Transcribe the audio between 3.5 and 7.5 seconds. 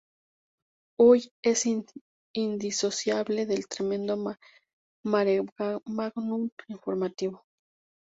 tremendo maremágnum informativo